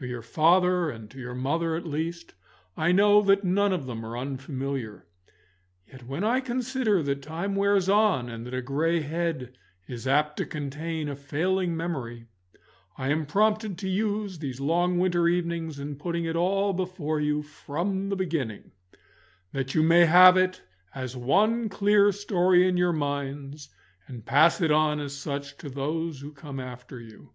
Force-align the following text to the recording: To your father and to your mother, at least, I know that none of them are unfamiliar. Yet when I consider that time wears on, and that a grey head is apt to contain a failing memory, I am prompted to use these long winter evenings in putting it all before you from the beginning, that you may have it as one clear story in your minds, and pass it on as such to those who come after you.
To 0.00 0.06
your 0.06 0.22
father 0.22 0.88
and 0.88 1.10
to 1.10 1.18
your 1.18 1.34
mother, 1.34 1.76
at 1.76 1.84
least, 1.86 2.32
I 2.74 2.90
know 2.90 3.20
that 3.20 3.44
none 3.44 3.70
of 3.70 3.84
them 3.84 4.02
are 4.02 4.16
unfamiliar. 4.16 5.04
Yet 5.86 6.06
when 6.06 6.24
I 6.24 6.40
consider 6.40 7.02
that 7.02 7.20
time 7.20 7.54
wears 7.54 7.86
on, 7.86 8.30
and 8.30 8.46
that 8.46 8.54
a 8.54 8.62
grey 8.62 9.02
head 9.02 9.52
is 9.86 10.06
apt 10.08 10.38
to 10.38 10.46
contain 10.46 11.06
a 11.06 11.14
failing 11.14 11.76
memory, 11.76 12.28
I 12.96 13.10
am 13.10 13.26
prompted 13.26 13.76
to 13.80 13.88
use 13.90 14.38
these 14.38 14.58
long 14.58 14.98
winter 14.98 15.28
evenings 15.28 15.78
in 15.78 15.96
putting 15.96 16.24
it 16.24 16.34
all 16.34 16.72
before 16.72 17.20
you 17.20 17.42
from 17.42 18.08
the 18.08 18.16
beginning, 18.16 18.72
that 19.52 19.74
you 19.74 19.82
may 19.82 20.06
have 20.06 20.38
it 20.38 20.62
as 20.94 21.14
one 21.14 21.68
clear 21.68 22.10
story 22.10 22.66
in 22.66 22.78
your 22.78 22.94
minds, 22.94 23.68
and 24.06 24.24
pass 24.24 24.62
it 24.62 24.70
on 24.70 24.98
as 24.98 25.14
such 25.14 25.58
to 25.58 25.68
those 25.68 26.22
who 26.22 26.32
come 26.32 26.58
after 26.58 26.98
you. 27.00 27.32